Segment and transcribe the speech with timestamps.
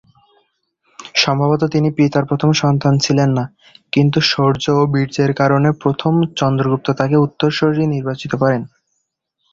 [1.15, 3.45] সম্ভবত তিনি পিতার প্রথম সন্তান ছিলেন না,
[3.93, 8.61] কিন্তু শৌর্য ও বীর্যের কারণে প্রথম চন্দ্রগুপ্ত তাকেই উত্তরসূরি নির্বাচিত করেন।